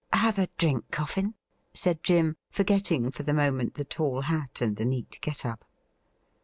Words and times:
'Have 0.25 0.39
a 0.39 0.47
drink. 0.57 0.89
Coffin?' 0.89 1.35
said 1.75 2.01
Jim, 2.03 2.35
forgetting 2.49 3.11
for 3.11 3.21
the 3.21 3.35
moment 3.35 3.75
the 3.75 3.85
tall 3.85 4.21
hat 4.21 4.59
and 4.59 4.75
the 4.75 4.83
neat 4.83 5.19
get 5.21 5.45
up. 5.45 5.63